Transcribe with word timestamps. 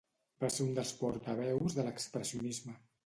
Va 0.43 0.47
ser 0.53 0.63
un 0.69 0.71
dels 0.79 0.93
portaveus 1.01 1.77
de 1.81 1.85
l'expressionisme. 1.89 2.79